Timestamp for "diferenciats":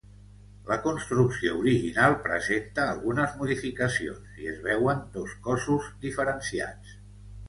6.07-6.97